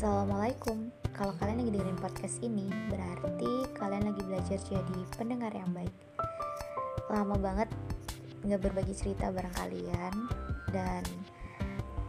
[0.00, 0.88] Assalamualaikum.
[1.12, 5.92] Kalau kalian lagi dengerin podcast ini, berarti kalian lagi belajar jadi pendengar yang baik.
[7.12, 7.68] Lama banget
[8.40, 10.12] nggak berbagi cerita bareng kalian
[10.72, 11.04] dan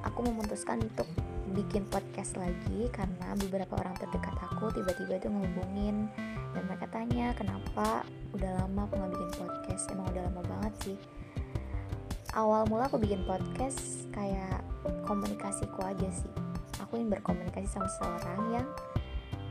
[0.08, 1.04] aku memutuskan untuk
[1.52, 6.08] bikin podcast lagi karena beberapa orang terdekat aku tiba-tiba tuh ngehubungin
[6.56, 10.98] dan mereka tanya kenapa udah lama aku nggak bikin podcast emang udah lama banget sih
[12.40, 14.64] awal mula aku bikin podcast kayak
[15.04, 16.51] komunikasiku aja sih
[16.92, 18.68] aku ingin berkomunikasi sama seseorang yang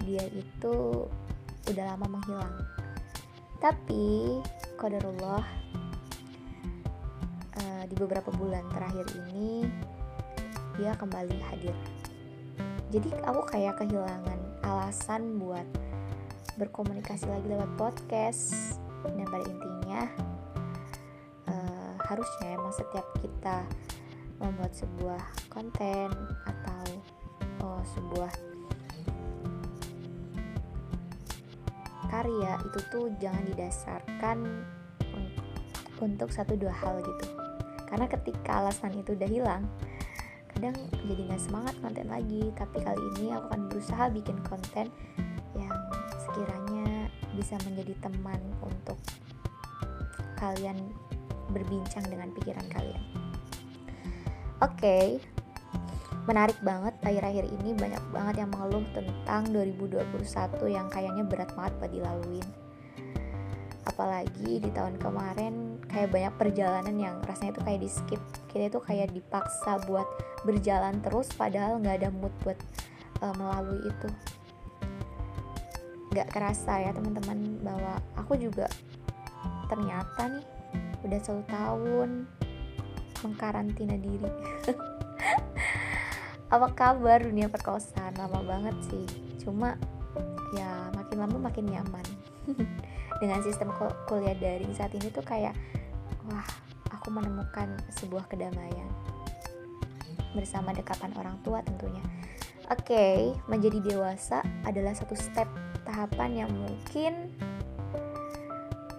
[0.04, 1.08] dia itu
[1.72, 2.52] udah lama menghilang.
[3.56, 4.36] Tapi
[4.76, 5.40] kodarullah
[7.56, 9.64] uh, di beberapa bulan terakhir ini
[10.76, 11.72] dia kembali hadir.
[12.92, 15.64] Jadi aku kayak kehilangan alasan buat
[16.60, 18.76] berkomunikasi lagi lewat podcast.
[19.00, 20.02] Dan pada intinya
[21.48, 23.64] uh, harusnya emang setiap kita
[24.36, 26.12] membuat sebuah konten
[27.80, 28.32] oh, sebuah
[32.10, 34.38] karya itu tuh jangan didasarkan
[36.02, 37.26] untuk satu dua hal gitu
[37.86, 39.64] karena ketika alasan itu udah hilang
[40.52, 44.86] kadang jadi nggak semangat konten lagi tapi kali ini aku akan berusaha bikin konten
[45.56, 45.76] yang
[46.20, 48.98] sekiranya bisa menjadi teman untuk
[50.36, 50.76] kalian
[51.54, 53.02] berbincang dengan pikiran kalian
[54.60, 55.16] oke okay.
[56.30, 61.90] Menarik banget akhir-akhir ini banyak banget yang mengeluh tentang 2021 yang kayaknya berat banget buat
[61.90, 62.46] dilaluin.
[63.82, 68.78] Apalagi di tahun kemarin kayak banyak perjalanan yang rasanya tuh kayak di skip kita itu
[68.78, 70.06] kayak dipaksa buat
[70.46, 72.58] berjalan terus padahal nggak ada mood buat
[73.26, 74.08] uh, melalui itu.
[76.14, 78.70] Nggak kerasa ya teman-teman bahwa aku juga
[79.66, 80.46] ternyata nih
[81.02, 82.30] udah satu tahun
[83.26, 84.30] mengkarantina diri
[86.50, 89.06] apa kabar dunia perkosaan lama banget sih.
[89.38, 89.78] Cuma
[90.50, 92.06] ya makin lama makin nyaman.
[93.22, 93.70] Dengan sistem
[94.10, 95.54] kuliah daring saat ini tuh kayak
[96.26, 96.46] wah
[96.90, 98.90] aku menemukan sebuah kedamaian.
[100.34, 102.02] Bersama dekapan orang tua tentunya.
[102.70, 105.46] Oke okay, menjadi dewasa adalah satu step
[105.86, 107.34] tahapan yang mungkin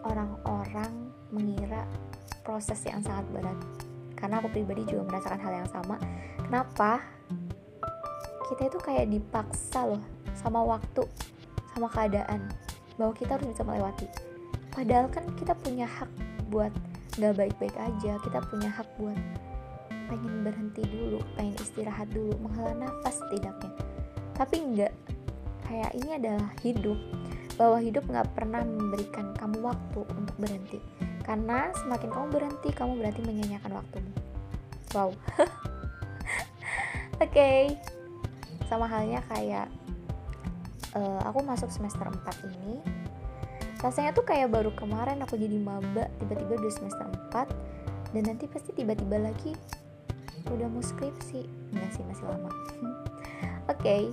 [0.07, 1.87] orang-orang mengira
[2.47, 3.59] proses yang sangat berat.
[4.15, 5.95] Karena aku pribadi juga merasakan hal yang sama.
[6.45, 6.99] Kenapa
[8.51, 10.03] kita itu kayak dipaksa loh
[10.35, 11.07] sama waktu
[11.71, 12.51] sama keadaan
[12.99, 14.07] bahwa kita harus bisa melewati.
[14.75, 16.11] Padahal kan kita punya hak
[16.51, 16.71] buat
[17.15, 19.19] gak baik-baik aja kita punya hak buat
[20.11, 23.71] pengen berhenti dulu pengen istirahat dulu menghela nafas setidaknya.
[24.35, 24.93] Tapi enggak
[25.63, 26.99] kayak ini adalah hidup
[27.55, 30.79] bahwa hidup nggak pernah memberikan kamu waktu untuk berhenti.
[31.23, 34.11] Karena semakin kamu berhenti kamu berarti menyanyiakan waktumu.
[34.91, 35.15] Wow.
[37.23, 37.31] Oke.
[37.31, 37.90] okay.
[38.71, 39.67] Sama halnya kayak
[40.95, 42.79] uh, aku masuk semester 4 ini
[43.83, 47.03] rasanya tuh kayak baru kemarin aku jadi maba tiba-tiba udah semester
[47.35, 49.51] 4 dan nanti pasti tiba-tiba lagi
[50.51, 51.47] udah mau skripsi.
[51.71, 52.51] Enggak sih masih lama.
[53.71, 53.79] Oke.
[53.81, 54.03] Okay.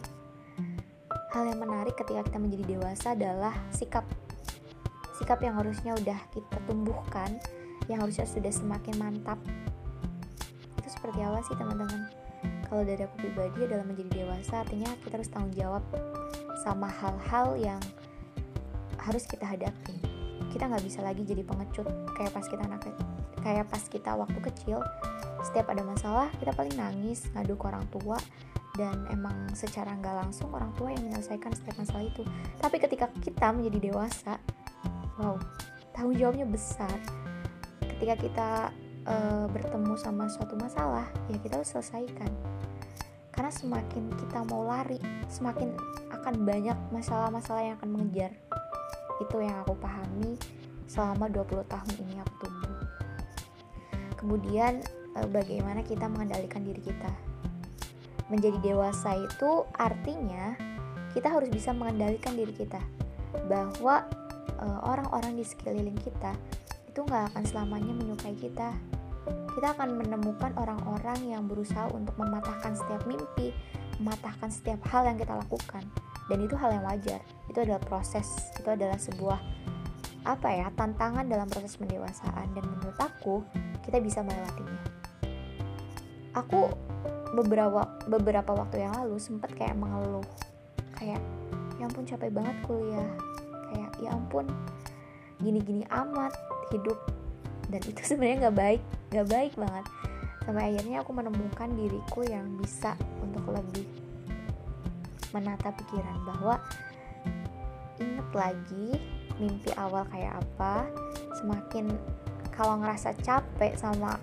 [1.28, 4.00] hal yang menarik ketika kita menjadi dewasa adalah sikap
[5.20, 7.36] sikap yang harusnya udah kita tumbuhkan
[7.84, 9.36] yang harusnya sudah semakin mantap.
[10.80, 12.08] Itu seperti apa sih teman-teman
[12.68, 15.82] kalau dari aku pribadi adalah menjadi dewasa artinya kita harus tanggung jawab
[16.60, 17.80] sama hal-hal yang
[19.00, 19.96] harus kita hadapi.
[20.52, 22.84] Kita nggak bisa lagi jadi pengecut kayak pas kita anak
[23.40, 24.84] kayak pas kita waktu kecil.
[25.40, 28.20] Setiap ada masalah kita paling nangis ngadu ke orang tua
[28.76, 32.22] dan emang secara nggak langsung orang tua yang menyelesaikan setiap masalah itu.
[32.60, 34.36] Tapi ketika kita menjadi dewasa
[35.16, 35.40] wow
[35.96, 36.94] tanggung jawabnya besar.
[37.98, 38.50] Ketika kita
[39.08, 42.30] uh, bertemu sama suatu masalah ya kita harus selesaikan.
[43.32, 44.98] Karena semakin kita mau lari
[45.30, 45.72] semakin
[46.10, 48.34] akan banyak masalah-masalah yang akan mengejar.
[49.22, 50.36] Itu yang aku pahami
[50.90, 52.82] selama 20 tahun ini aku tumbuh.
[54.18, 54.82] Kemudian
[55.14, 57.12] eh, bagaimana kita mengendalikan diri kita?
[58.28, 60.58] Menjadi dewasa itu artinya
[61.14, 62.82] kita harus bisa mengendalikan diri kita.
[63.46, 64.02] Bahwa
[64.58, 66.34] eh, orang-orang di sekeliling kita
[66.98, 68.74] itu nggak akan selamanya menyukai kita
[69.54, 73.54] kita akan menemukan orang-orang yang berusaha untuk mematahkan setiap mimpi,
[74.02, 75.82] mematahkan setiap hal yang kita lakukan.
[76.30, 77.18] Dan itu hal yang wajar.
[77.50, 79.38] Itu adalah proses, itu adalah sebuah
[80.26, 83.42] apa ya, tantangan dalam proses pendewasaan dan menurut aku
[83.82, 84.82] kita bisa melewatinya.
[86.38, 86.70] Aku
[87.34, 90.26] beberapa beberapa waktu yang lalu sempat kayak mengeluh
[90.94, 91.18] kayak
[91.78, 93.10] ya ampun capek banget kuliah
[93.70, 94.46] kayak ya ampun
[95.42, 96.34] gini-gini amat
[96.74, 96.98] hidup.
[97.68, 98.82] Dan itu sebenarnya nggak baik
[99.12, 99.84] nggak baik banget.
[100.44, 103.84] Sampai akhirnya aku menemukan diriku yang bisa untuk lebih
[105.36, 106.56] menata pikiran bahwa
[108.00, 108.88] inget lagi
[109.36, 110.88] mimpi awal kayak apa.
[111.36, 111.92] Semakin
[112.52, 114.16] kalau ngerasa capek sama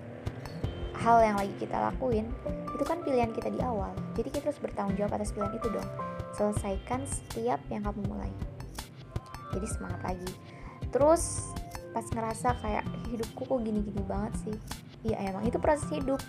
[0.98, 2.26] hal yang lagi kita lakuin
[2.74, 3.94] itu kan pilihan kita di awal.
[4.18, 5.88] Jadi kita harus bertanggung jawab atas pilihan itu dong.
[6.36, 8.32] Selesaikan setiap yang kamu mulai.
[9.54, 10.30] Jadi semangat lagi
[10.96, 11.52] terus
[11.92, 14.56] pas ngerasa kayak hidupku kok gini-gini banget sih?
[15.04, 16.24] Iya emang itu proses hidup.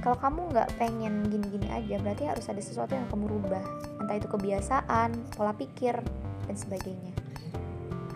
[0.00, 3.60] Kalau kamu nggak pengen gini-gini aja berarti harus ada sesuatu yang kamu rubah.
[4.00, 6.00] Entah itu kebiasaan pola pikir
[6.48, 7.12] dan sebagainya.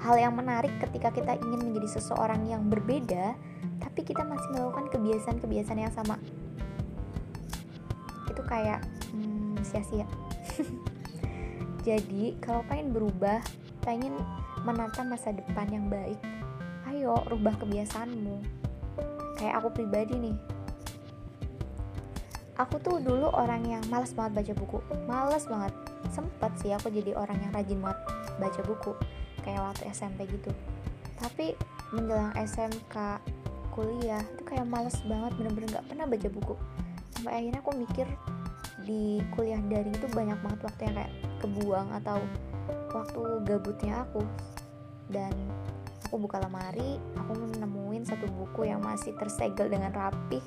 [0.00, 3.36] Hal yang menarik ketika kita ingin menjadi seseorang yang berbeda
[3.80, 6.16] tapi kita masih melakukan kebiasaan-kebiasaan yang sama.
[8.24, 8.80] Itu kayak
[9.12, 10.08] hmm, sia-sia.
[11.88, 13.44] Jadi kalau pengen berubah
[13.84, 14.16] pengen
[14.64, 16.20] menata masa depan yang baik.
[16.88, 18.40] Ayo rubah kebiasaanmu.
[19.40, 20.36] Kayak aku pribadi nih.
[22.60, 24.78] Aku tuh dulu orang yang malas banget baca buku.
[25.08, 25.72] Malas banget.
[26.12, 28.00] Sempet sih aku jadi orang yang rajin banget
[28.36, 28.92] baca buku.
[29.40, 30.52] Kayak waktu SMP gitu.
[31.16, 31.56] Tapi
[31.96, 32.96] menjelang SMK
[33.72, 35.32] kuliah itu kayak males banget.
[35.40, 36.54] Bener-bener gak pernah baca buku.
[37.16, 38.06] Sampai akhirnya aku mikir
[38.84, 42.20] di kuliah daring itu banyak banget waktu yang kayak kebuang atau
[42.92, 44.22] waktu gabutnya aku.
[45.10, 45.32] Dan
[46.06, 50.42] aku buka lemari aku menemuin satu buku yang masih tersegel dengan rapih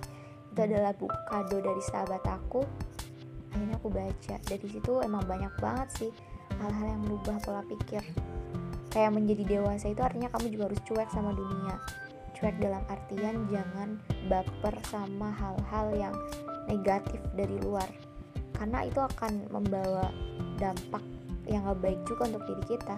[0.53, 2.61] itu adalah buku kado dari sahabat aku.
[3.49, 4.35] Akhirnya aku baca.
[4.37, 6.11] Dari situ emang banyak banget sih
[6.61, 8.05] hal-hal yang merubah pola pikir.
[8.93, 11.75] Kayak menjadi dewasa itu artinya kamu juga harus cuek sama dunia.
[12.37, 13.97] Cuek dalam artian jangan
[14.29, 16.15] baper sama hal-hal yang
[16.69, 17.89] negatif dari luar.
[18.53, 20.13] Karena itu akan membawa
[20.61, 21.01] dampak
[21.47, 22.97] yang gak baik juga untuk diri kita.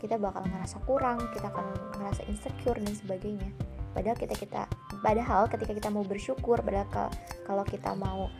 [0.00, 1.66] Kita bakal ngerasa kurang kita akan
[2.00, 3.50] ngerasa insecure dan sebagainya.
[3.92, 4.64] Padahal kita kita
[5.02, 7.10] padahal ketika kita mau bersyukur padahal
[7.44, 8.30] kalau kita mau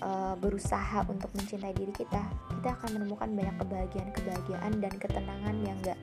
[0.00, 2.22] uh, berusaha untuk mencintai diri kita
[2.60, 5.98] kita akan menemukan banyak kebahagiaan kebahagiaan dan ketenangan yang gak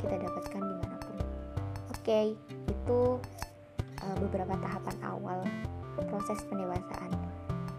[0.00, 1.16] kita dapatkan di mana pun.
[1.20, 2.26] Oke okay,
[2.72, 3.00] itu
[4.00, 5.40] uh, beberapa tahapan awal
[6.08, 7.12] proses pendewasaan.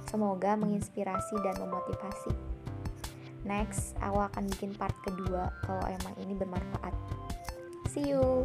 [0.07, 2.56] Semoga menginspirasi dan memotivasi
[3.47, 6.93] next aku akan bikin part kedua kalau emang ini bermanfaat.
[7.87, 8.43] See you